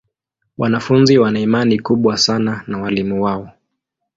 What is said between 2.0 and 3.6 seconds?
sana na walimu wao.